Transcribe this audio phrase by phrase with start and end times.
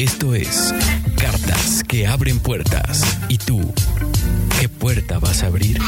[0.00, 0.74] Esto es
[1.20, 3.18] Cartas que abren puertas.
[3.28, 3.60] ¿Y tú?
[4.58, 5.78] ¿Qué puerta vas a abrir?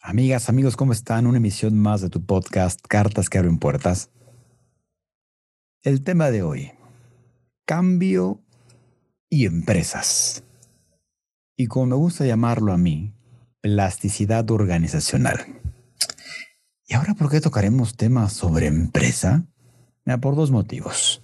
[0.00, 1.26] Amigas, amigos, ¿cómo están?
[1.26, 4.08] Una emisión más de tu podcast Cartas que abren puertas.
[5.82, 6.70] El tema de hoy,
[7.72, 8.44] cambio
[9.30, 10.44] y empresas.
[11.56, 13.14] Y como me gusta llamarlo a mí,
[13.62, 15.38] plasticidad organizacional.
[16.86, 19.46] ¿Y ahora por qué tocaremos temas sobre empresa?
[20.20, 21.22] por dos motivos.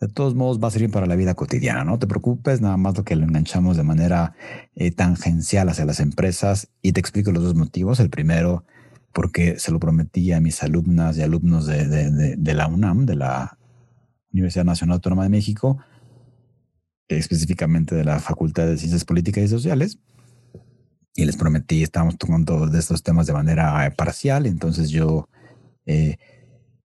[0.00, 2.96] De todos modos va a servir para la vida cotidiana, no te preocupes, nada más
[2.96, 4.32] lo que lo enganchamos de manera
[4.74, 8.00] eh, tangencial hacia las empresas y te explico los dos motivos.
[8.00, 8.64] El primero,
[9.12, 13.59] porque se lo prometí a mis alumnas y alumnos de la UNAM, de la
[14.32, 15.78] Universidad Nacional Autónoma de México,
[17.08, 19.98] específicamente de la Facultad de Ciencias Políticas y Sociales.
[21.14, 25.28] Y les prometí, estamos tomando de estos temas de manera eh, parcial, entonces yo
[25.86, 26.16] eh,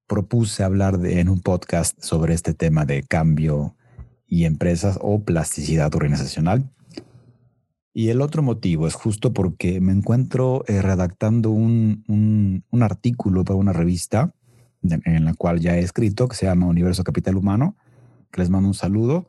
[0.07, 3.75] propuse hablar en un podcast sobre este tema de cambio
[4.27, 6.69] y empresas o plasticidad organizacional.
[7.93, 12.03] Y el otro motivo es justo porque me encuentro eh, redactando un,
[12.69, 14.33] un, artículo para una revista
[14.89, 17.75] en la cual ya he escrito, que se llama Universo Capital Humano,
[18.31, 19.27] que les mando un saludo.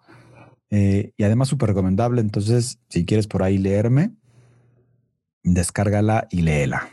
[0.71, 4.13] Eh, y además súper recomendable, entonces si quieres por ahí leerme,
[5.43, 6.89] descárgala y léela.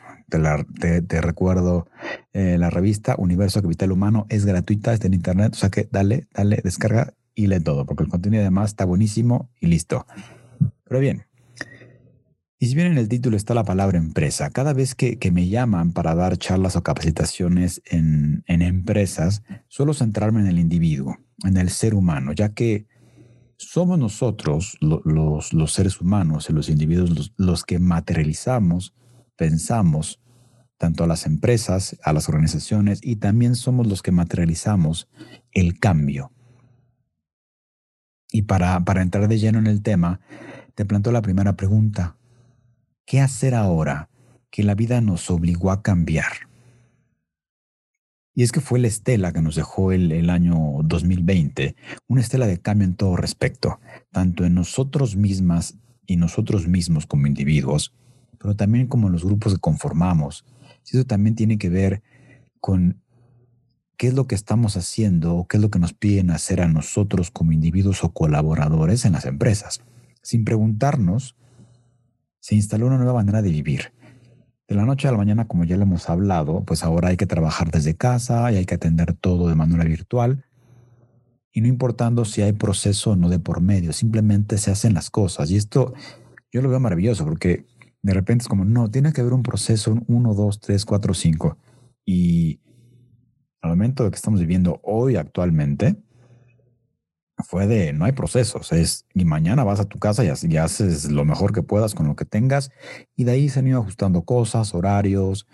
[0.80, 1.88] Te, te, recuerdo,
[2.34, 6.28] eh, la revista Universo Capital Humano es gratuita, está en internet, o sea que dale,
[6.34, 10.08] dale, descarga y lee todo, porque el contenido además está buenísimo y listo.
[10.86, 11.26] Pero bien,
[12.60, 15.92] y si bien en el título está la palabra empresa, cada vez que, me llaman
[15.92, 21.94] para dar charlas o capacitaciones en, empresas, suelo centrarme en el individuo, en el ser
[21.94, 22.88] humano, ya que
[23.58, 28.96] somos nosotros, los, seres humanos y los individuos, los, que materializamos,
[29.36, 30.22] pensamos,
[30.78, 35.10] tanto a las empresas, a las organizaciones, y también somos los que materializamos
[35.52, 36.32] el cambio.
[38.32, 40.22] Y para, para entrar de lleno en el tema,
[40.76, 42.18] te planteo la primera pregunta.
[43.06, 44.10] ¿Qué hacer ahora
[44.50, 46.48] que la vida nos obligó a cambiar?
[48.34, 51.76] Y es que fue la estela que nos dejó el, año 2020,
[52.08, 53.80] una estela de cambio en todo respecto,
[54.12, 55.76] tanto en nosotros mismas
[56.08, 57.94] y nosotros mismos como individuos,
[58.40, 60.46] pero también como en los grupos que conformamos.
[60.86, 62.02] Eso también tiene que ver
[62.60, 63.02] con
[63.98, 66.68] qué es lo que estamos haciendo o qué es lo que nos piden hacer a
[66.68, 69.82] nosotros como individuos o colaboradores en las empresas,
[70.22, 71.36] sin preguntarnos
[72.44, 73.94] se instaló una nueva manera de vivir.
[74.68, 77.26] De la noche a la mañana, como ya lo hemos hablado, pues ahora hay que
[77.26, 80.44] trabajar desde casa y hay que atender todo de manera virtual.
[81.54, 85.10] Y no importando si hay proceso o no de por medio, simplemente se hacen las
[85.10, 85.52] cosas.
[85.52, 85.94] Y esto
[86.52, 87.66] yo lo veo maravilloso porque
[88.02, 91.58] de repente es como, no, tiene que haber un proceso 1, 2, 3, 4, 5.
[92.04, 92.60] Y
[93.62, 95.96] al momento de que estamos viviendo hoy actualmente,
[97.38, 101.26] fue de no hay procesos, es y mañana vas a tu casa y, haces lo
[101.26, 102.72] mejor que puedas con lo que tengas
[103.16, 105.48] y de ahí se han ido ajustando cosas, horarios,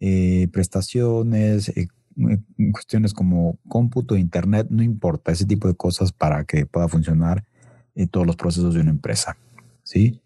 [0.00, 1.88] eh, prestaciones, eh,
[2.28, 2.38] eh,
[2.72, 7.44] cuestiones como cómputo, internet, no importa, ese tipo de cosas para que pueda funcionar
[8.10, 9.36] todos los procesos de una empresa,
[9.82, 10.22] ¿sí?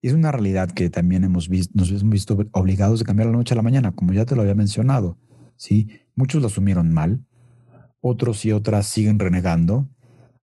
[0.00, 3.32] Y es una realidad que también hemos visto, nos hemos visto obligados a cambiar la
[3.36, 5.18] noche a la mañana, como ya te lo había mencionado,
[5.56, 5.88] ¿sí?
[6.14, 7.24] Muchos lo asumieron mal,
[8.00, 9.88] otros y otras siguen renegando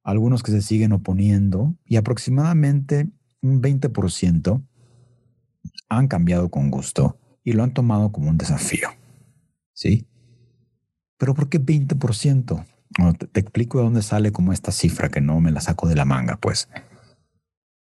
[0.03, 3.09] algunos que se siguen oponiendo y aproximadamente
[3.41, 4.63] un 20%
[5.89, 8.89] han cambiado con gusto y lo han tomado como un desafío.
[9.73, 10.07] ¿Sí?
[11.17, 12.65] Pero ¿por qué 20%?
[13.31, 16.05] te, explico de dónde sale como esta cifra que no me la saco de la
[16.05, 16.69] manga, pues.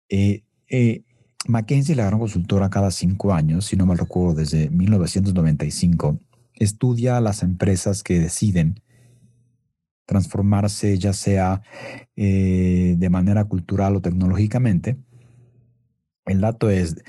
[0.09, 1.03] Eh, eh,
[1.47, 6.19] McKinsey, la gran consultora, cada cinco años, si no me recuerdo, desde 1995,
[6.55, 8.81] estudia a las empresas que deciden
[10.05, 11.61] transformarse ya sea
[12.15, 14.97] eh, de manera cultural o tecnológicamente,
[16.25, 17.03] el dato es,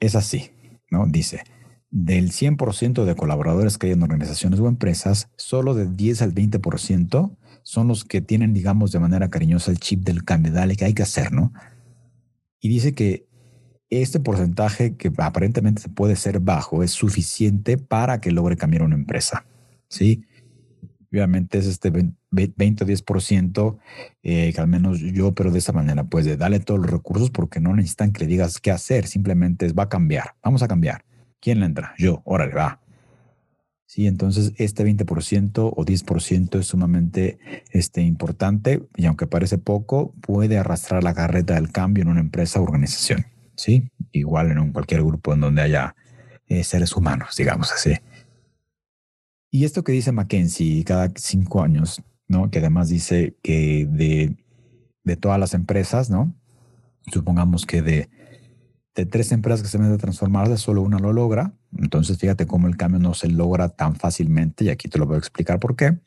[0.00, 0.50] es así,
[0.90, 1.06] ¿no?
[1.06, 1.42] Dice,
[1.90, 7.36] del 100% de colaboradores que hay en organizaciones o empresas, solo de 10 al 20%
[7.62, 10.94] son los que tienen, digamos, de manera cariñosa el chip del cambio, dale, que hay
[10.94, 11.52] que hacer, ¿no?
[12.60, 13.26] Y dice que
[13.90, 19.46] este porcentaje que aparentemente puede ser bajo es suficiente para que logre cambiar una empresa.
[19.88, 20.24] ¿sí?
[21.16, 23.78] Obviamente es este 20 o 10%
[24.22, 27.30] eh, que al menos yo, pero de esa manera, pues de darle todos los recursos
[27.30, 30.68] porque no necesitan que le digas qué hacer, simplemente es va a cambiar, vamos a
[30.68, 31.06] cambiar.
[31.40, 31.94] ¿Quién le entra?
[31.96, 32.80] Yo, órale, va.
[33.86, 37.38] Sí, entonces este 20% o 10% es sumamente
[37.70, 42.60] este, importante y aunque parece poco, puede arrastrar la carreta del cambio en una empresa
[42.60, 43.24] o organización.
[43.54, 45.96] Sí, igual en un, cualquier grupo en donde haya
[46.46, 47.94] eh, seres humanos, digamos así.
[49.50, 52.50] Y esto que dice Mackenzie cada cinco años, ¿no?
[52.50, 54.36] Que además dice que de,
[55.04, 56.34] de todas las empresas, ¿no?
[57.12, 58.10] Supongamos que de,
[58.94, 61.54] de tres empresas que se van a transformarse, solo una lo logra.
[61.78, 65.16] Entonces, fíjate cómo el cambio no se logra tan fácilmente, y aquí te lo voy
[65.16, 65.98] a explicar por qué.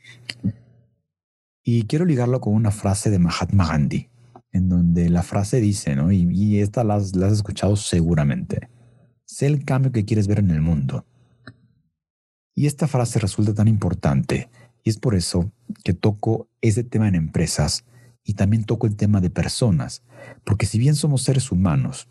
[1.63, 4.09] Y quiero ligarlo con una frase de Mahatma Gandhi,
[4.51, 6.11] en donde la frase dice, ¿no?
[6.11, 8.69] Y, y esta la has escuchado seguramente.
[9.25, 11.05] Sé el cambio que quieres ver en el mundo
[12.59, 14.49] y esta frase resulta tan importante
[14.83, 15.49] y es por eso
[15.85, 17.85] que toco ese tema en empresas
[18.21, 20.03] y también toco el tema de personas,
[20.43, 22.09] porque si bien somos seres humanos,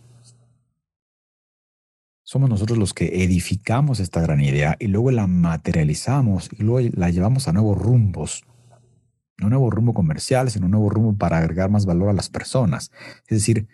[2.22, 7.10] somos nosotros los que edificamos esta gran idea y luego la materializamos y luego la
[7.10, 8.42] llevamos a nuevos rumbos.
[9.36, 12.90] No nuevo rumbo comercial, sino un nuevo rumbo para agregar más valor a las personas.
[13.26, 13.68] Es decir,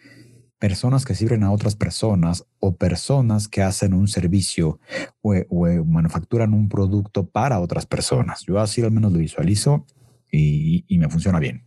[0.64, 4.80] personas que sirven a otras personas o personas que hacen un servicio
[5.20, 5.34] o,
[5.84, 8.46] manufacturan un producto para otras personas.
[8.46, 9.84] Yo así al menos lo visualizo
[10.32, 11.66] y, me funciona bien.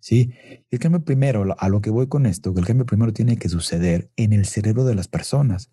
[0.00, 0.34] ¿Sí?
[0.70, 3.48] El cambio primero, a lo que voy con esto, que el cambio primero tiene que
[3.48, 5.70] suceder en el cerebro de las personas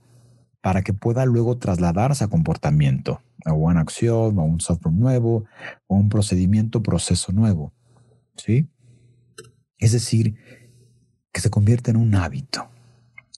[0.62, 5.44] para que pueda luego trasladarse a comportamiento, a una acción, a un software nuevo,
[5.88, 7.74] o un procedimiento, proceso nuevo.
[8.38, 8.70] ¿Sí?
[9.80, 10.38] Es decir,
[11.38, 12.68] que se convierte en un hábito.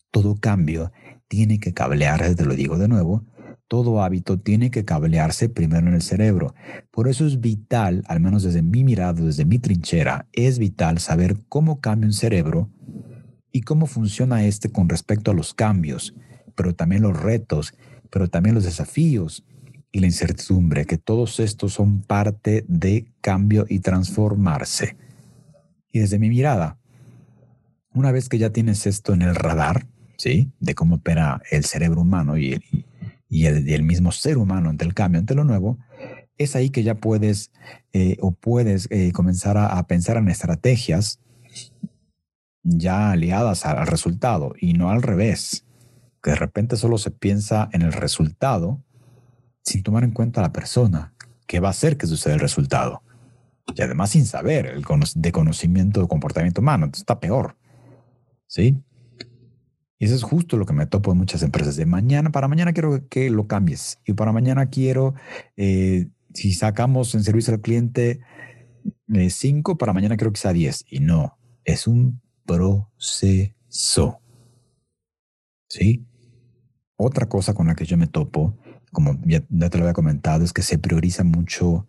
[0.09, 0.93] Todo cambio
[1.27, 3.25] tiene que cablearse, te lo digo de nuevo,
[3.67, 6.55] todo hábito tiene que cablearse primero en el cerebro.
[6.91, 11.41] Por eso es vital, al menos desde mi mirada, desde mi trinchera, es vital saber
[11.49, 12.69] cómo cambia un cerebro
[13.51, 16.15] y cómo funciona este con respecto a los cambios,
[16.55, 17.73] pero también los retos,
[18.09, 19.43] pero también los desafíos
[19.91, 24.95] y la incertidumbre, que todos estos son parte de cambio y transformarse.
[25.91, 26.79] Y desde mi mirada,
[27.93, 29.87] una vez que ya tienes esto en el radar,
[30.17, 30.51] ¿sí?
[30.59, 32.85] De cómo opera el cerebro humano y el,
[33.29, 35.77] y el, mismo ser humano ante el cambio, ante lo nuevo,
[36.37, 37.51] es ahí que ya puedes
[37.93, 41.19] eh, o puedes eh, comenzar a, pensar en estrategias
[42.63, 45.65] ya aliadas al, resultado y no al revés,
[46.23, 48.81] que de repente solo se piensa en el resultado
[49.63, 51.13] sin tomar en cuenta a la persona,
[51.45, 53.03] que va a hacer que suceda el resultado.
[53.75, 54.83] Y además sin saber el
[55.15, 57.55] de conocimiento de comportamiento humano, entonces está peor.
[58.49, 58.83] ¿Sí?
[59.99, 61.75] Y eso es justo lo que me topo en muchas empresas.
[61.75, 63.99] De mañana, para mañana quiero que lo cambies.
[64.05, 65.13] Y para mañana quiero,
[65.55, 68.21] eh, si sacamos en servicio al cliente
[69.07, 70.85] 5, eh, para mañana quiero que sea 10.
[70.89, 74.21] Y no, es un proceso.
[75.69, 76.07] ¿Sí?
[76.95, 78.57] Otra cosa con la que yo me topo,
[78.91, 81.87] como ya, te lo había comentado, es que se prioriza mucho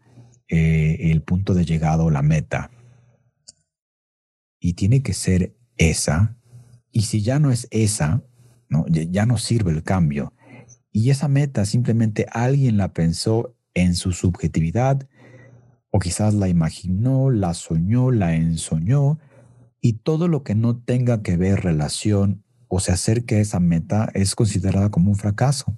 [0.48, 2.72] eh, el punto de llegada o la meta.
[4.58, 6.39] Y tiene que ser esa
[6.92, 8.22] y si ya no es esa,
[8.68, 8.86] ¿no?
[8.88, 10.32] ya no sirve el cambio.
[10.92, 15.08] Y esa meta simplemente alguien la pensó en su subjetividad,
[15.90, 19.18] o quizás la imaginó, la soñó, la ensoñó,
[19.80, 24.10] y todo lo que no tenga que ver relación o se acerque a esa meta
[24.14, 25.76] es considerada como un fracaso.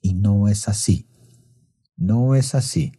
[0.00, 1.06] Y no es así.
[1.96, 2.92] No es así.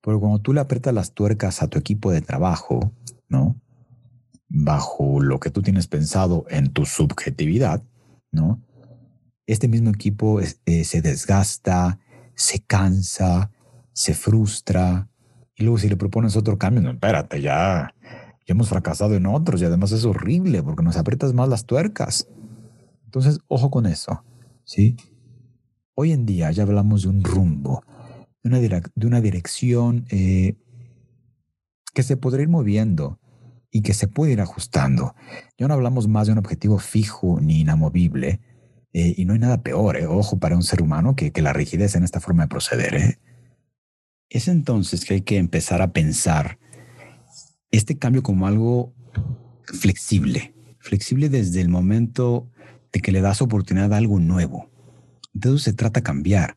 [0.00, 2.92] Porque cuando tú le aprietas las tuercas a tu equipo de trabajo,
[3.28, 3.60] ¿no?
[4.48, 7.82] Bajo lo que tú tienes pensado en tu subjetividad,
[8.32, 8.62] ¿no?
[9.46, 11.98] Este mismo equipo eh, se desgasta,
[12.34, 13.50] se cansa,
[13.92, 15.08] se frustra,
[15.58, 19.60] y luego si le propones otro cambio, no, espérate, ya, ya hemos fracasado en otros
[19.60, 22.28] y además es horrible porque nos aprietas más las tuercas.
[23.04, 24.22] Entonces, ojo con eso,
[24.64, 24.96] ¿sí?
[25.94, 27.82] Hoy en día ya hablamos de un rumbo,
[28.44, 28.48] de
[29.06, 30.54] una, dirección eh,
[31.92, 33.18] que se podría ir moviendo,
[33.70, 35.14] y que se puede ir ajustando.
[35.58, 38.40] Ya no hablamos más de un objetivo fijo ni inamovible,
[38.92, 41.52] eh, y no hay nada peor, eh, ojo, para un ser humano que, que, la
[41.52, 42.94] rigidez en esta forma de proceder.
[42.94, 43.18] Eh.
[44.30, 46.58] Es entonces que hay que empezar a pensar
[47.70, 48.94] este cambio como algo
[49.64, 52.50] flexible, flexible desde el momento
[52.92, 54.70] de que le das oportunidad a algo nuevo.
[55.34, 56.56] Entonces se trata de cambiar.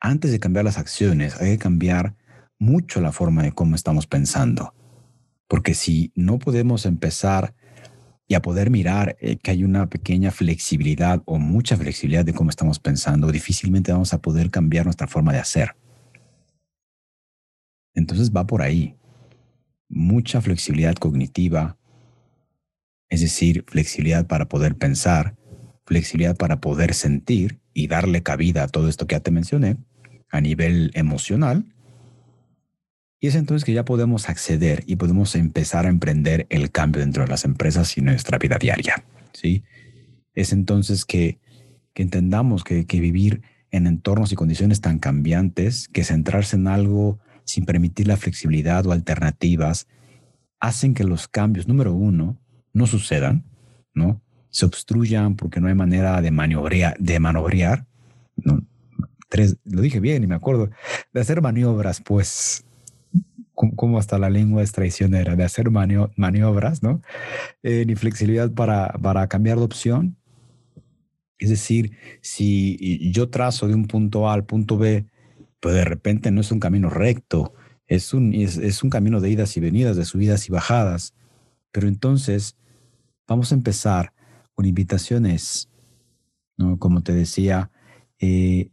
[0.00, 2.16] Antes de cambiar las acciones, hay que cambiar
[2.58, 4.74] mucho la forma de cómo estamos pensando.
[5.48, 7.54] Porque si no podemos empezar
[8.28, 12.50] y a poder mirar eh, que hay una pequeña flexibilidad o mucha flexibilidad de cómo
[12.50, 15.76] estamos pensando, difícilmente vamos a poder cambiar nuestra forma de hacer.
[17.94, 18.96] Entonces va por ahí.
[19.88, 21.78] Mucha flexibilidad cognitiva,
[23.08, 25.36] es decir, flexibilidad para poder pensar,
[25.84, 29.76] flexibilidad para poder sentir y darle cabida a todo esto que ya te mencioné
[30.30, 31.75] a nivel emocional.
[33.26, 37.24] Y es entonces que ya podemos acceder y podemos empezar a emprender el cambio dentro
[37.24, 39.04] de las empresas y nuestra vida diaria.
[39.32, 39.64] ¿sí?
[40.36, 41.40] Es entonces que,
[41.92, 43.42] que entendamos que, que vivir
[43.72, 48.92] en entornos y condiciones tan cambiantes, que centrarse en algo sin permitir la flexibilidad o
[48.92, 49.88] alternativas,
[50.60, 52.40] hacen que los cambios, número uno,
[52.72, 53.44] no sucedan,
[53.92, 54.22] ¿no?
[54.50, 58.64] Se obstruyan porque no hay manera de maniobrear, de ¿no?
[59.28, 60.70] Tres, lo dije bien y me acuerdo,
[61.12, 62.62] de hacer maniobras, pues,
[63.56, 67.02] como hasta la lengua es traicionera, de hacer maniobras, ¿no?
[67.62, 70.16] Eh, ni flexibilidad para, para cambiar de opción.
[71.38, 75.06] Es decir, si yo trazo de un punto A al punto B,
[75.60, 77.54] pues de repente no es un camino recto,
[77.86, 81.14] es un, es, es un camino de idas y venidas, de subidas y bajadas.
[81.72, 82.56] Pero entonces
[83.26, 84.12] vamos a empezar
[84.54, 85.70] con invitaciones,
[86.56, 86.78] ¿no?
[86.78, 87.70] Como te decía,
[88.18, 88.70] eh,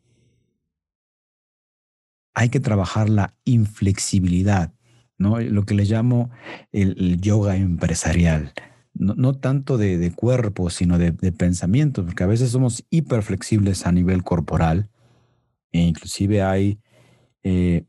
[2.34, 4.74] hay que trabajar la inflexibilidad,
[5.18, 5.40] ¿no?
[5.40, 6.32] Lo que le llamo
[6.72, 8.54] el, yoga empresarial.
[8.94, 14.90] No, tanto de, cuerpo, sino de, pensamiento, porque a veces somos hiperflexibles a nivel corporal.
[15.72, 16.80] E inclusive hay
[17.44, 17.86] eh,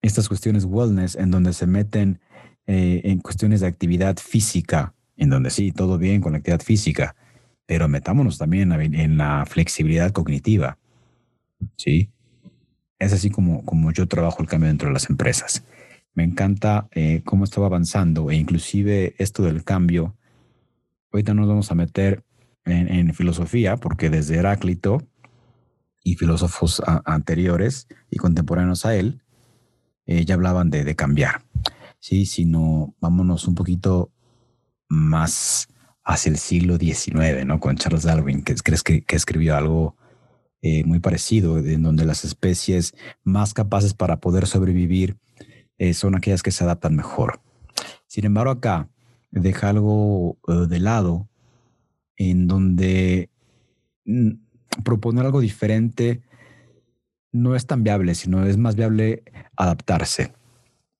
[0.00, 2.20] estas cuestiones wellness en donde se meten
[2.66, 7.16] eh, en cuestiones de actividad física, en donde sí, todo bien con la actividad física,
[7.66, 10.78] pero metámonos también en la flexibilidad cognitiva.
[11.76, 12.12] ¿Sí?
[12.98, 15.64] Es así como, como yo trabajo el cambio dentro de las empresas.
[16.14, 20.16] Me encanta eh, cómo estaba avanzando e inclusive esto del cambio.
[21.12, 22.24] Ahorita nos vamos a meter
[22.64, 25.06] en, filosofía porque desde Heráclito
[26.02, 29.22] y filósofos anteriores y contemporáneos a él
[30.06, 31.42] eh, ya hablaban de, de cambiar.
[31.98, 34.12] Sí, sino vámonos un poquito
[34.88, 35.68] más
[36.04, 37.60] hacia el siglo XIX, ¿no?
[37.60, 39.96] Con Charles Darwin, que, que, que escribió algo
[40.62, 45.16] eh, muy parecido, en donde las especies más capaces para poder sobrevivir
[45.78, 47.40] eh, son aquellas que se adaptan mejor.
[48.08, 48.88] Sin embargo, acá
[49.30, 51.28] deja algo eh, de lado
[52.16, 53.30] en donde
[54.04, 54.30] mm,
[54.84, 56.22] proponer algo diferente
[57.30, 59.22] no es tan viable, sino es más viable
[59.56, 60.32] adaptarse.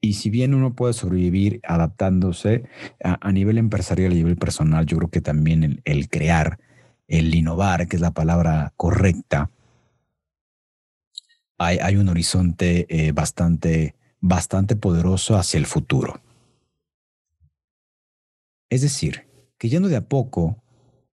[0.00, 2.68] Y si bien uno puede sobrevivir adaptándose
[3.02, 6.60] a, nivel empresarial y a nivel personal, yo creo que también el crear
[7.08, 9.50] el innovar, que es la palabra correcta,
[11.58, 16.20] hay, hay un horizonte eh, bastante, bastante poderoso hacia el futuro.
[18.70, 20.62] Es decir, que yendo de a poco,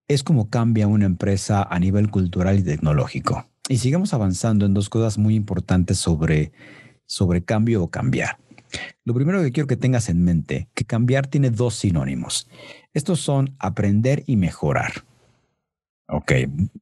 [0.07, 3.47] es como cambia una empresa a nivel cultural y tecnológico.
[3.67, 6.51] Y sigamos avanzando en dos cosas muy importantes sobre,
[7.07, 8.37] sobre cambio o cambiar.
[9.03, 12.47] Lo primero que quiero que tengas en mente, que cambiar tiene dos sinónimos.
[12.93, 15.05] Estos son aprender y mejorar.
[16.07, 16.31] Ok,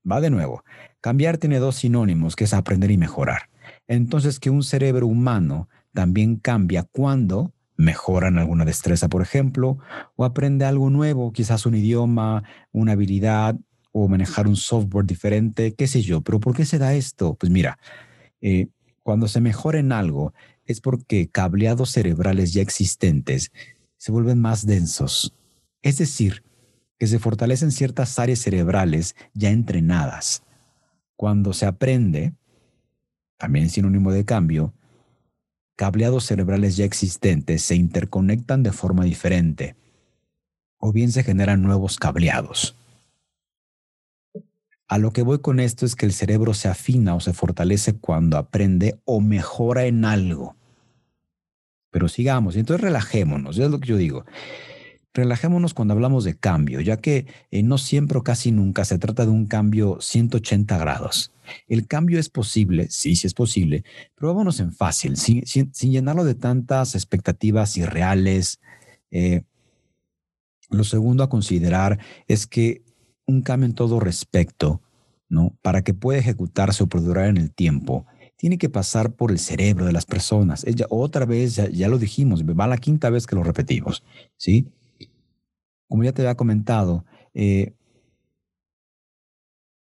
[0.10, 0.64] va de nuevo.
[1.02, 3.50] Cambiar tiene dos sinónimos, que es aprender y mejorar.
[3.88, 9.78] Entonces, que un cerebro humano también cambia cuando mejora en alguna destreza, por ejemplo,
[10.16, 13.56] o aprende algo nuevo, quizás un idioma, una habilidad,
[13.94, 16.22] o manejar un software diferente, qué sé yo.
[16.22, 17.36] Pero ¿por qué se da esto?
[17.36, 17.78] Pues mira,
[18.42, 18.68] eh,
[19.04, 20.34] cuando se mejora en algo
[20.66, 23.52] es porque cableados cerebrales ya existentes
[23.98, 25.34] se vuelven más densos.
[25.82, 26.44] Es decir,
[27.04, 30.42] que se fortalecen ciertas áreas cerebrales ya entrenadas.
[31.18, 32.32] Cuando se aprende,
[33.36, 34.74] también sinónimo de cambio,
[35.76, 39.76] cableados cerebrales ya existentes se interconectan de forma diferente
[40.78, 42.78] o bien se generan nuevos cableados.
[44.88, 47.98] A lo que voy con esto es que el cerebro se afina o se fortalece
[47.98, 50.56] cuando aprende o mejora en algo.
[51.92, 54.24] Pero sigamos, entonces relajémonos, es lo que yo digo.
[55.14, 59.26] Relajémonos cuando hablamos de cambio, ya que eh, no siempre o casi nunca se trata
[59.26, 61.32] de un cambio 180 grados.
[61.68, 63.84] El cambio es posible, sí, sí es posible,
[64.16, 68.60] pero vámonos en fácil, sin, llenarlo de tantas expectativas irreales.
[69.12, 69.44] Eh,
[70.72, 72.82] lo segundo a considerar es que
[73.28, 74.82] un cambio en todo respecto,
[75.30, 75.56] ¿no?
[75.62, 79.86] Para que pueda ejecutarse o perdurar en el tiempo, tiene que pasar por el cerebro
[79.86, 80.66] de las personas.
[80.90, 84.04] Otra vez, ya, ya, lo dijimos, va la quinta vez que lo repetimos,
[84.38, 84.68] ¿sí?
[85.94, 87.76] Como ya te había comentado, eh,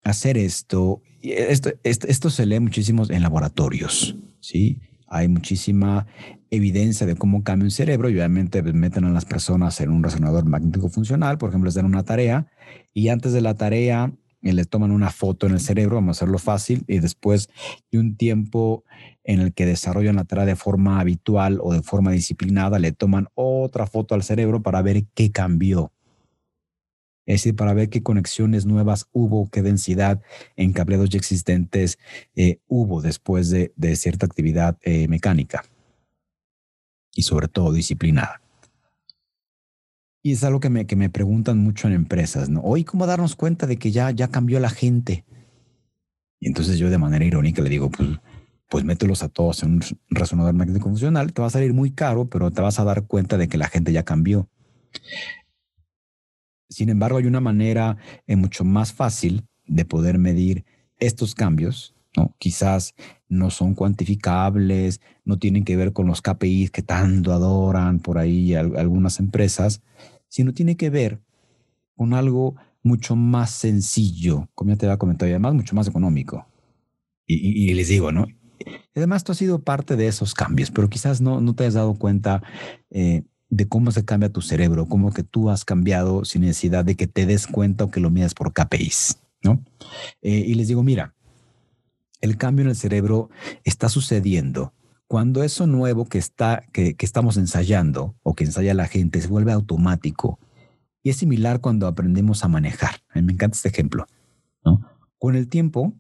[0.03, 4.83] hacer esto, esto, esto, se lee muchísimo en laboratorios, ¿sí?
[5.07, 6.07] Hay muchísima
[6.51, 10.03] evidencia de cómo cambia un cerebro y obviamente pues, meten a las personas en un
[10.03, 12.49] resonador magnético funcional, por ejemplo, les dan una tarea
[12.93, 14.13] y antes de la tarea
[14.45, 17.49] eh, le toman una foto en el cerebro, vamos a hacerlo fácil, y después
[17.91, 18.85] de un tiempo
[19.25, 23.29] en el que desarrollan la tarea de forma habitual o de forma disciplinada, le toman
[23.35, 25.93] otra foto al cerebro para ver qué cambió.
[27.27, 30.21] Es decir, para ver qué conexiones nuevas hubo, qué densidad
[30.57, 31.99] en cableados ya existentes
[32.37, 35.65] eh, hubo después de, cierta actividad eh, mecánica
[37.15, 38.44] y sobre todo disciplinada.
[40.27, 42.63] Y es algo que me, que me preguntan mucho en empresas, ¿no?
[42.63, 45.27] Hoy, ¿cómo darnos cuenta de que ya, ya cambió la gente?
[46.41, 48.09] Y entonces yo de manera irónica le digo, pues,
[48.71, 52.25] pues mételos a todos en un resonador magnético funcional, te va a salir muy caro,
[52.25, 54.49] pero te vas a dar cuenta de que la gente ya cambió.
[56.71, 60.65] Sin embargo, hay una manera eh, mucho más fácil de poder medir
[60.97, 62.35] estos cambios, ¿no?
[62.39, 62.95] Quizás
[63.29, 68.55] no son cuantificables, no tienen que ver con los KPIs que tanto adoran por ahí
[68.55, 69.83] algunas empresas,
[70.35, 71.21] sino tiene que ver
[71.95, 76.45] con algo mucho más sencillo, como ya te había comentado, y además mucho más económico.
[77.25, 78.27] Y, les digo, ¿no?
[78.97, 81.95] Además, tú has sido parte de esos cambios, pero quizás no, no te has dado
[81.95, 82.43] cuenta
[82.91, 86.97] eh, de cómo se cambia tu cerebro, cómo que tú has cambiado sin necesidad de
[86.97, 89.65] que te des cuenta o que lo midas por KPIs, ¿no?
[90.21, 91.15] Eh, y les digo, mira,
[92.21, 93.31] el cambio en el cerebro
[93.63, 94.73] está sucediendo
[95.07, 99.53] cuando eso nuevo que, está, que, estamos ensayando o que ensaya la gente se vuelve
[99.53, 100.39] automático.
[101.03, 102.97] Y es similar cuando aprendemos a manejar.
[103.11, 104.07] A mí me encanta este ejemplo.
[104.65, 104.81] ¿no?
[105.19, 105.93] Con el tiempo,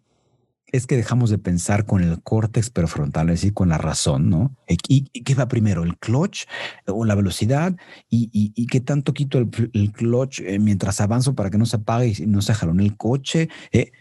[0.74, 4.56] es que dejamos de pensar con el córtex prefrontal, es decir, con la razón, ¿no?
[4.66, 6.46] ¿Y, qué va primero, el clutch
[6.88, 7.76] o la velocidad?
[8.10, 12.26] ¿Y, qué tanto quito el, clutch eh, mientras avanzo para que no se apague y
[12.26, 13.48] no se jalone el coche?
[13.70, 13.92] Eh,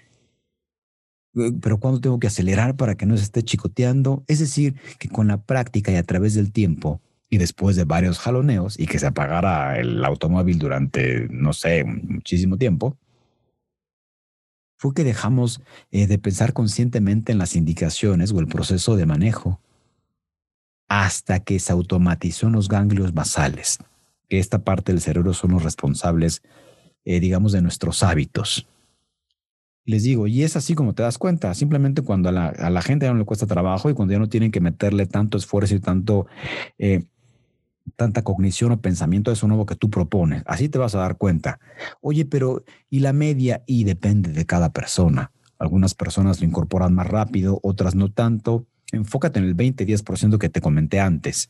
[1.33, 4.23] pero cuando tengo que acelerar para que no se esté chicoteando.
[4.27, 8.19] Es decir, que con la práctica y a través del tiempo y después de varios
[8.19, 12.97] jaloneos y que se apagara el automóvil durante, no sé, muchísimo tiempo,
[14.77, 19.59] fue que dejamos eh, de pensar conscientemente en las indicaciones o el proceso de manejo
[20.89, 23.79] hasta que se automatizó en los ganglios basales,
[24.29, 26.43] que esta parte del cerebro son los responsables,
[27.05, 28.67] eh, digamos, de nuestros hábitos.
[29.85, 33.11] Les digo, y es así como te das cuenta, simplemente cuando a la, gente ya
[33.11, 36.25] no le cuesta trabajo y cuando ya no tienen que meterle tanto esfuerzo y tanto,
[36.77, 37.03] eh,
[37.97, 40.43] tanta cognición o pensamiento de eso nuevo que tú propones.
[40.45, 41.59] Así te vas a dar cuenta.
[41.99, 43.63] Oye, pero ¿y la media?
[43.65, 45.31] Y depende de cada persona.
[45.59, 48.65] Algunas personas lo incorporan más rápido, otras no tanto.
[48.93, 51.49] Enfócate en el 20-10% que te comenté antes.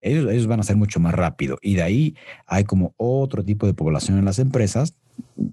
[0.00, 1.58] Ellos, ellos van a ser mucho más rápido.
[1.62, 2.16] Y de ahí
[2.46, 4.94] hay como otro tipo de población en las empresas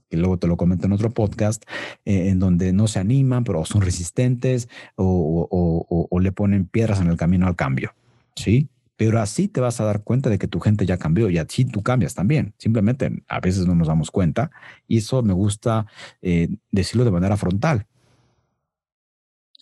[0.09, 1.63] que luego te lo comento en otro podcast,
[2.05, 7.17] eh, en donde no se animan, pero son resistentes o, le ponen piedras en el
[7.17, 7.93] camino al cambio.
[8.35, 8.69] ¿Sí?
[8.95, 11.65] Pero así te vas a dar cuenta de que tu gente ya cambió y así
[11.65, 12.53] tú cambias también.
[12.57, 14.49] Simplemente a veces no nos damos cuenta
[14.87, 15.85] y eso me gusta
[16.21, 17.85] eh, decirlo de manera frontal.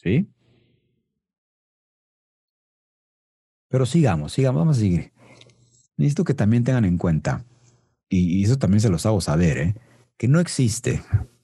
[0.02, 0.30] ¿Sí?
[3.70, 5.12] Pero sigamos, sigamos, vamos a seguir.
[5.98, 7.44] Necesito que también tengan en cuenta,
[8.10, 9.76] y, y eso también se los hago saber, ¿eh?
[10.18, 11.04] Que no existe,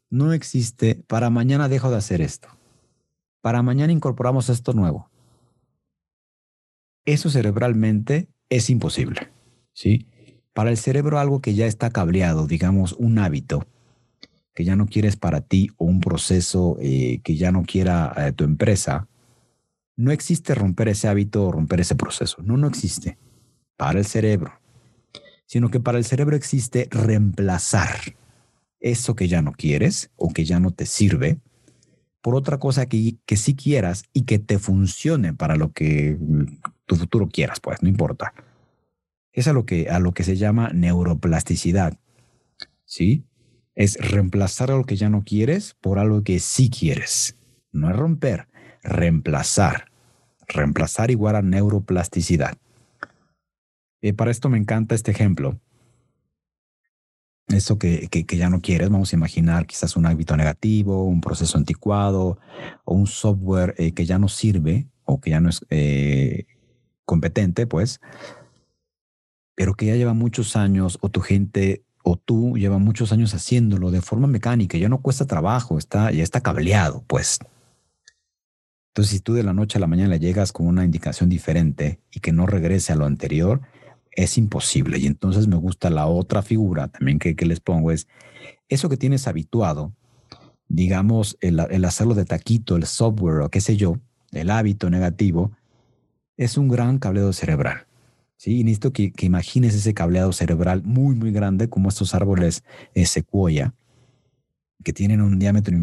[0.09, 2.49] no existe, para mañana dejo de hacer esto,
[3.41, 5.09] para mañana incorporamos esto nuevo.
[7.05, 9.31] Eso cerebralmente es imposible,
[9.73, 10.07] ¿sí?
[10.53, 13.65] Para el cerebro algo que ya está cableado, digamos un hábito,
[14.53, 18.31] que ya no quieres para ti o un proceso eh, que ya no quiera eh,
[18.33, 19.07] tu empresa,
[19.95, 22.41] no existe romper ese hábito o romper ese proceso.
[22.43, 23.17] No, no existe.
[23.77, 24.59] Para el cerebro.
[25.45, 28.15] Sino que para el cerebro existe reemplazar
[28.81, 31.39] eso que ya no quieres o que ya no te sirve
[32.21, 36.17] por otra cosa que, que sí quieras y que te funcione para lo que
[36.85, 38.33] tu futuro quieras, pues no importa.
[39.31, 41.97] Es a lo que, a lo que se llama neuroplasticidad.
[42.85, 43.23] ¿Sí?
[43.73, 47.37] Es reemplazar algo que ya no quieres por algo que sí quieres.
[47.71, 48.49] No es romper,
[48.83, 49.85] reemplazar.
[50.47, 52.57] Reemplazar igual a neuroplasticidad.
[54.01, 55.59] Eh, para esto me encanta este ejemplo
[57.53, 61.57] eso que, que, ya no quieres, vamos a imaginar quizás un hábito negativo, un proceso
[61.57, 62.39] anticuado
[62.85, 66.45] o un software eh, que ya no sirve o que ya no es eh,
[67.05, 67.99] competente, pues,
[69.55, 73.91] pero que ya lleva muchos años o tu gente o tú lleva muchos años haciéndolo
[73.91, 77.39] de forma mecánica, ya no cuesta trabajo, está, ya está cableado, pues.
[78.91, 82.01] Entonces, si tú de la noche a la mañana le llegas con una indicación diferente
[82.11, 83.61] y que no regrese a lo anterior,
[84.11, 84.97] es imposible.
[84.99, 88.07] Y entonces me gusta la otra figura también que, les pongo, es
[88.69, 89.93] eso que tienes habituado,
[90.67, 93.97] digamos, el, hacerlo de taquito, el software o qué sé yo,
[94.31, 95.51] el hábito negativo,
[96.37, 97.87] es un gran cableado cerebral.
[98.37, 98.59] ¿sí?
[98.59, 103.73] Y necesito que, imagines ese cableado cerebral muy, muy grande, como estos árboles eh, secuoya,
[104.83, 105.77] que tienen un diámetro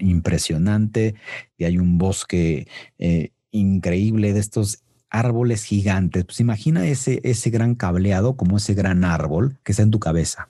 [0.00, 1.14] impresionante
[1.58, 2.66] y hay un bosque
[2.98, 6.24] eh, increíble de estos árboles gigantes.
[6.24, 10.48] Pues imagina ese, ese gran cableado como ese gran árbol que está en tu cabeza.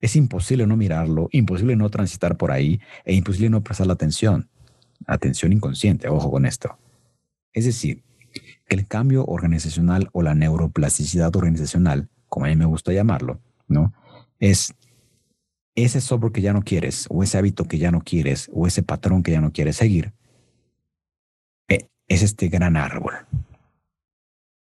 [0.00, 4.48] Es imposible no mirarlo, imposible no transitar por ahí e imposible no prestar la atención.
[5.06, 6.78] Atención inconsciente, ojo con esto.
[7.52, 12.92] Es decir, que el cambio organizacional o la neuroplasticidad organizacional, como a mí me gusta
[12.92, 13.94] llamarlo, ¿no?
[14.38, 14.74] Es
[15.74, 18.82] ese software que ya no quieres, o ese hábito que ya no quieres, o ese
[18.82, 20.12] patrón que ya no quieres seguir,
[22.08, 23.14] es este gran árbol,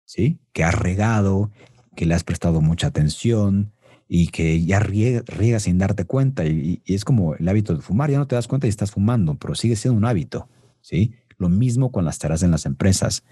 [0.05, 0.39] ¿sí?
[0.53, 1.51] Que has regado,
[1.95, 3.71] que le has prestado mucha atención
[4.07, 6.45] y que ya riega, sin darte cuenta.
[6.45, 9.35] Y, es como el hábito de fumar, ya no te das cuenta y estás fumando,
[9.35, 10.49] pero sigue siendo un hábito,
[10.81, 11.15] ¿sí?
[11.37, 13.23] Lo mismo con las tareas en las empresas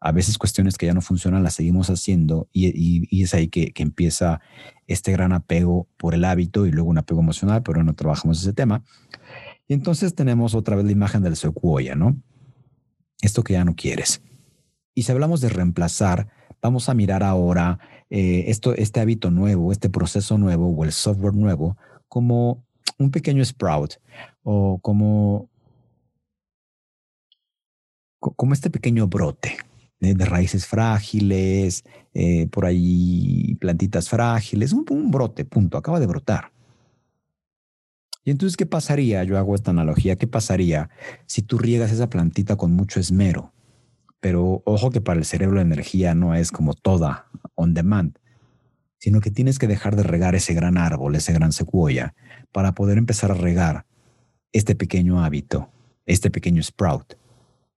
[0.00, 4.40] a veces cuestiones que ya no funcionan las seguimos haciendo y, es ahí que, empieza
[4.86, 8.52] este gran apego por el hábito y luego un apego emocional, pero no trabajamos ese
[8.52, 8.84] tema.
[9.66, 12.16] Y entonces tenemos otra vez la imagen del secuoya, ¿no?
[13.20, 14.22] Esto que ya no quieres.
[14.94, 16.28] Y si hablamos de reemplazar,
[16.60, 17.78] vamos a mirar ahora
[18.10, 21.76] eh, esto, este hábito nuevo, este proceso nuevo o el software nuevo
[22.08, 22.64] como
[22.98, 23.94] un pequeño sprout
[24.42, 25.48] o como,
[28.18, 29.56] como este pequeño brote,
[30.00, 36.52] de, raíces frágiles, eh, por ahí plantitas frágiles, un, un brote, punto, acaba de brotar.
[38.28, 39.24] Y entonces, ¿qué pasaría?
[39.24, 40.90] Yo hago esta analogía, ¿qué pasaría
[41.24, 43.54] si tú riegas esa plantita con mucho esmero?
[44.20, 48.18] Pero ojo que para el cerebro la energía no es como toda on demand,
[48.98, 52.14] sino que tienes que dejar de regar ese gran árbol, ese gran secuoya,
[52.52, 53.86] para poder empezar a regar
[54.52, 55.70] este pequeño hábito,
[56.04, 57.14] este pequeño sprout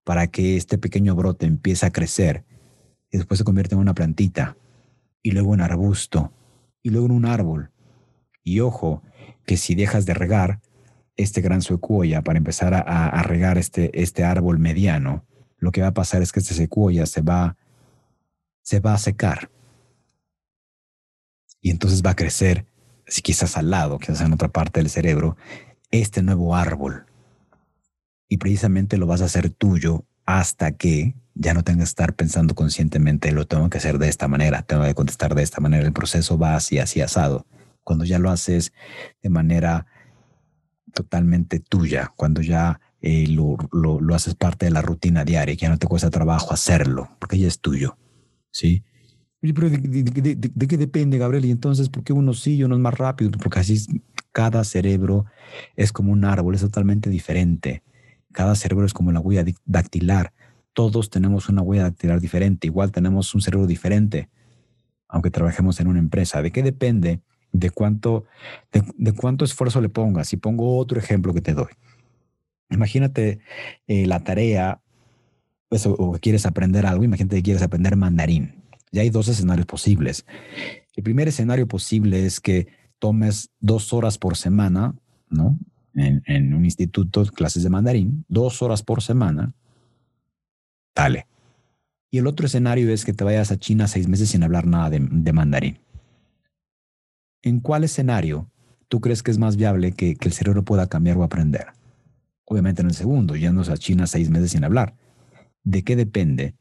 [0.03, 2.43] para que este pequeño brote empiece a crecer
[3.09, 4.57] y después se convierte en una plantita
[5.23, 6.33] y luego en arbusto
[6.83, 7.71] y luego en un árbol.
[8.43, 9.03] Y ojo,
[9.45, 10.61] que si dejas de regar
[11.17, 15.25] este gran secuoya para empezar a, regar este, este árbol mediano,
[15.57, 17.57] lo que va a pasar es que este secuoya se va,
[18.63, 19.51] se va a secar.
[21.61, 22.65] Y entonces va a crecer,
[23.05, 25.37] si quizás al lado, quizás en otra parte del cerebro,
[25.91, 27.05] este nuevo árbol
[28.31, 32.55] y precisamente lo vas a hacer tuyo hasta que ya no tengas que estar pensando
[32.55, 35.91] conscientemente, lo tengo que hacer de esta manera, tengo que contestar de esta manera, el
[35.91, 37.45] proceso va así, así asado.
[37.83, 38.73] Cuando ya lo haces
[39.21, 39.85] de manera
[40.93, 45.69] totalmente tuya, cuando ya eh, lo, lo, haces parte de la rutina diaria, que ya
[45.69, 47.97] no te cuesta trabajo hacerlo, porque ya es tuyo,
[48.51, 48.83] ¿sí?
[49.41, 51.45] de, qué depende, Gabriel?
[51.45, 53.31] Y entonces, ¿por qué uno sí y uno es más rápido?
[53.31, 55.25] Porque así cada cerebro
[55.75, 57.81] es como un árbol, es totalmente diferente.
[58.31, 60.33] Cada cerebro es como la huella dactilar.
[60.73, 62.67] Todos tenemos una huella dactilar diferente.
[62.67, 64.29] Igual tenemos un cerebro diferente,
[65.07, 66.41] aunque trabajemos en una empresa.
[66.41, 67.21] ¿De qué depende?
[67.51, 68.25] De cuánto,
[68.71, 70.29] de, cuánto esfuerzo le pongas.
[70.29, 71.71] Si pongo otro ejemplo que te doy.
[72.69, 73.39] Imagínate
[73.87, 74.81] eh, la tarea
[75.67, 77.03] pues, o, quieres aprender algo.
[77.03, 78.63] Imagínate que quieres aprender mandarín.
[78.91, 80.25] Ya hay dos escenarios posibles.
[80.95, 82.67] El primer escenario posible es que
[82.99, 84.95] tomes dos horas por semana,
[85.29, 85.57] ¿no?
[85.95, 89.53] en, un instituto, clases de mandarín, dos horas por semana,
[90.95, 91.27] dale.
[92.09, 94.89] Y el otro escenario es que te vayas a China seis meses sin hablar nada
[94.89, 95.79] de, mandarín.
[97.41, 98.49] ¿En cuál escenario
[98.87, 101.67] tú crees que es más viable que, el cerebro pueda cambiar o aprender?
[102.45, 104.95] Obviamente en el segundo, yéndose a China seis meses sin hablar.
[105.63, 106.55] ¿De qué depende?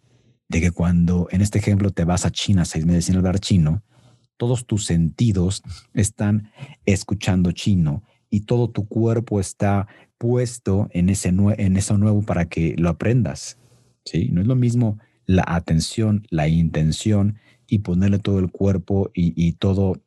[0.48, 3.82] De que cuando en este ejemplo te vas a China seis meses sin hablar chino,
[4.36, 5.62] todos tus sentidos
[5.92, 6.50] están
[6.86, 12.74] escuchando chino y todo tu cuerpo está puesto en, ese en eso nuevo para que
[12.78, 13.58] lo aprendas.
[14.04, 14.30] ¿sí?
[14.32, 20.00] No es lo mismo la atención, la intención y ponerle todo el cuerpo y, todo,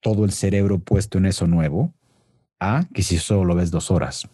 [0.00, 1.94] todo el cerebro puesto en eso nuevo,
[2.58, 4.28] a que si solo lo ves dos horas.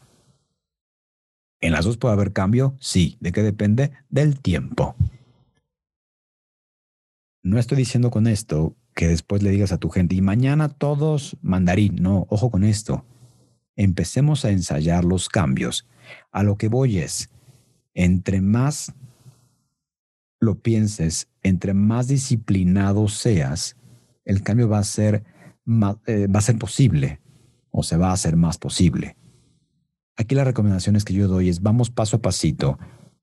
[1.61, 2.77] ¿En las dos puede haber cambio?
[2.81, 3.17] Sí.
[3.21, 3.93] ¿De qué depende?
[4.09, 4.95] Del tiempo.
[7.43, 11.37] No estoy diciendo con esto que después le digas a tu gente, y mañana todos
[11.43, 11.97] mandarín.
[11.97, 13.05] No, ojo con esto
[13.77, 15.87] empecemos a ensayar los cambios.
[16.33, 17.31] A lo que voy es,
[17.95, 18.93] entre más
[20.41, 23.77] lo pienses, entre más disciplinado seas,
[24.25, 25.25] el cambio va a ser,
[26.07, 27.21] eh, va a ser posible
[27.71, 29.17] o se va a hacer más posible.
[30.17, 32.79] Aquí las recomendaciones que yo doy es vamos paso a pasito,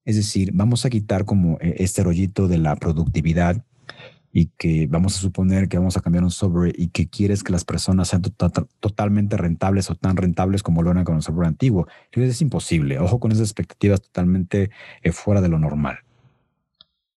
[0.05, 3.63] es decir, vamos a quitar como eh, este rollito de la productividad
[4.31, 7.51] y que vamos a suponer que vamos a cambiar un software y que quieres que
[7.51, 8.23] las personas sean
[8.79, 11.87] totalmente rentables o tan rentables como lo eran con el software antiguo.
[12.11, 12.99] Es imposible.
[12.99, 14.71] Ojo con esas expectativas totalmente
[15.03, 15.99] eh, fuera de lo normal.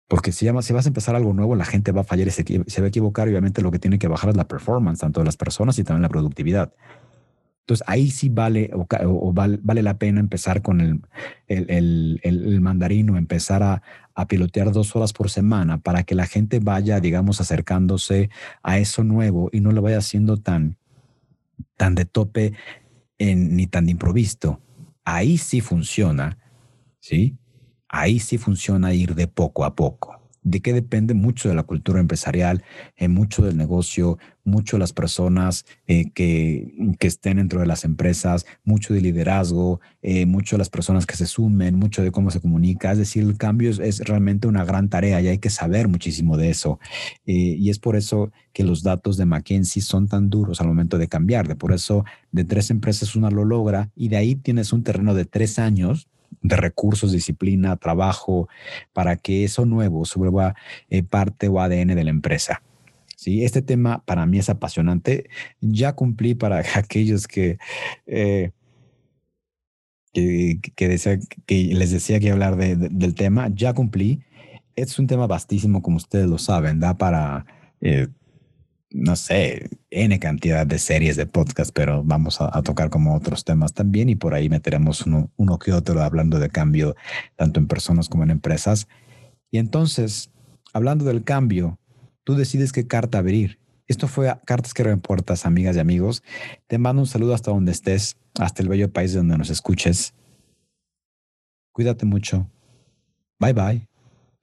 [0.08, 2.44] Porque si, si vas a empezar algo nuevo, la gente va a fallar y se,
[2.68, 3.28] se va a equivocar.
[3.28, 5.84] Y obviamente lo que tiene que bajar es la performance, tanto de las personas y
[5.84, 6.74] también la productividad.
[7.66, 11.02] Entonces ahí sí vale o, vale, la pena empezar con el,
[11.48, 13.82] el, el, mandarino, empezar a,
[14.14, 18.30] a, pilotear dos horas por semana para que la gente vaya, digamos, acercándose
[18.62, 20.78] a eso nuevo y no lo vaya haciendo tan,
[21.76, 22.54] tan de tope
[23.18, 24.62] ni tan de improvisto.
[25.04, 26.38] Ahí sí funciona,
[27.00, 27.36] ¿sí?
[27.90, 32.00] Ahí sí funciona ir de poco a poco de qué depende mucho de la cultura
[32.00, 32.64] empresarial,
[32.96, 38.46] eh, mucho del negocio, mucho de las personas eh, que, estén dentro de las empresas,
[38.64, 42.40] mucho de liderazgo, eh, mucho de las personas que se sumen, mucho de cómo se
[42.40, 42.92] comunica.
[42.92, 46.52] Es decir, el cambio es, realmente una gran tarea y hay que saber muchísimo de
[46.52, 46.80] eso.
[47.26, 51.08] y es por eso que los datos de McKinsey son tan duros al momento de
[51.08, 51.48] cambiar.
[51.48, 55.16] De por eso de tres empresas una lo logra y de ahí tienes un terreno
[55.16, 56.08] de tres años
[56.48, 58.48] de recursos, disciplina, trabajo,
[58.94, 60.56] para que eso nuevo se vuelva
[60.90, 62.62] eh, parte o ADN de la empresa.
[63.16, 63.44] ¿Sí?
[63.44, 65.30] Este tema para mí es apasionante.
[65.62, 67.58] Ya cumplí para aquellos que,
[68.06, 68.52] eh,
[70.14, 74.22] que, que, les decía que hablar del tema, ya cumplí.
[74.76, 77.46] Es un tema vastísimo, como ustedes lo saben, da para
[77.82, 78.08] eh,
[78.96, 83.74] no sé, N cantidad de series de podcast, pero vamos a, tocar como otros temas
[83.74, 86.96] también y por ahí meteremos uno, uno que otro hablando de cambio,
[87.36, 88.88] tanto en personas como en empresas.
[89.52, 90.32] Y entonces,
[90.74, 91.78] hablando del cambio,
[92.24, 93.60] tú decides qué carta abrir.
[93.88, 96.24] Esto fue Cartas que abren puertas, amigas y amigos.
[96.68, 100.14] Te mando un saludo hasta donde estés, hasta el bello país donde nos escuches.
[101.74, 102.50] Cuídate mucho.
[103.40, 103.88] Bye bye.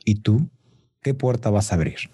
[0.04, 0.50] ¿Y tú
[1.00, 2.10] qué puerta vas a abrir?